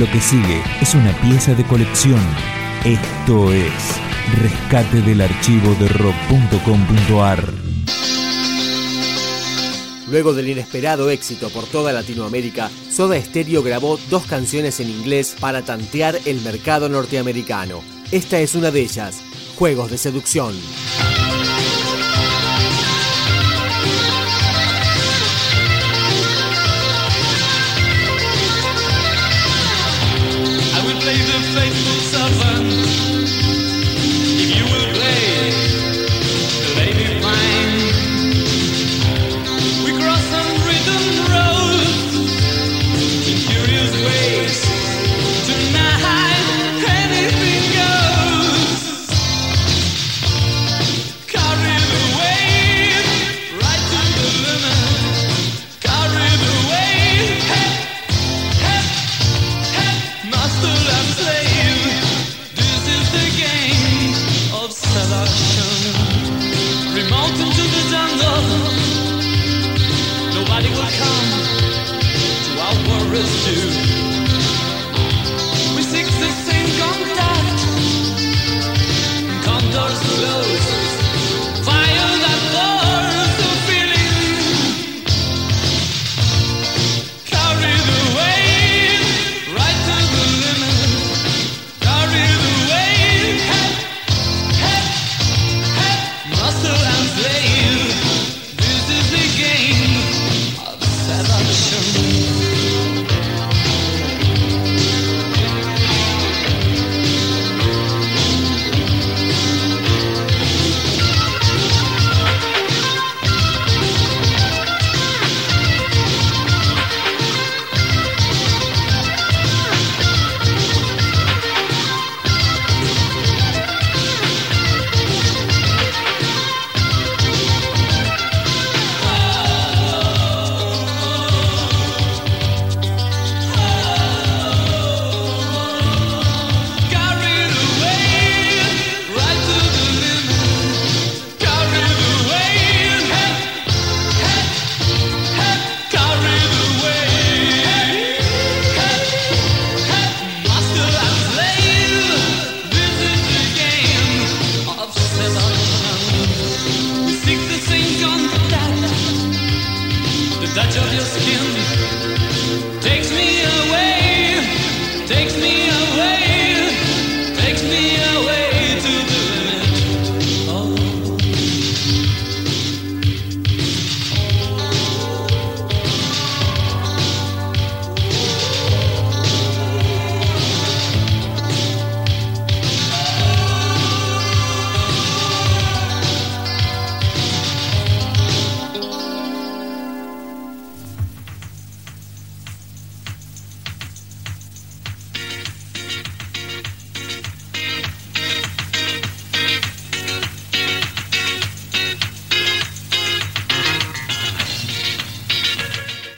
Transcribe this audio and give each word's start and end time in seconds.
Lo 0.00 0.10
que 0.10 0.20
sigue 0.22 0.62
es 0.80 0.94
una 0.94 1.12
pieza 1.20 1.52
de 1.52 1.62
colección. 1.62 2.22
Esto 2.86 3.52
es 3.52 3.70
Rescate 4.40 5.02
del 5.02 5.20
archivo 5.20 5.74
de 5.74 5.88
rock.com.ar. 5.88 7.52
Luego 10.08 10.32
del 10.32 10.48
inesperado 10.48 11.10
éxito 11.10 11.50
por 11.50 11.66
toda 11.66 11.92
Latinoamérica, 11.92 12.70
Soda 12.90 13.20
Stereo 13.20 13.62
grabó 13.62 14.00
dos 14.08 14.24
canciones 14.24 14.80
en 14.80 14.88
inglés 14.88 15.36
para 15.38 15.66
tantear 15.66 16.18
el 16.24 16.40
mercado 16.40 16.88
norteamericano. 16.88 17.82
Esta 18.10 18.40
es 18.40 18.54
una 18.54 18.70
de 18.70 18.80
ellas, 18.80 19.20
Juegos 19.56 19.90
de 19.90 19.98
Seducción. 19.98 20.54
come 70.98 71.28
to 72.44 72.52
our 72.60 72.76
worries 72.88 73.44
too. 73.44 74.09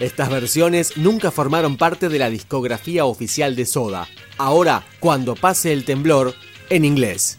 Estas 0.02 0.30
versiones 0.30 0.96
nunca 0.96 1.30
formaron 1.30 1.76
parte 1.76 2.08
de 2.08 2.18
la 2.18 2.28
discografía 2.28 3.04
oficial 3.04 3.54
de 3.54 3.64
Soda. 3.64 4.08
Ahora, 4.36 4.84
cuando 4.98 5.36
pase 5.36 5.72
el 5.72 5.84
temblor, 5.84 6.34
en 6.70 6.84
inglés. 6.84 7.38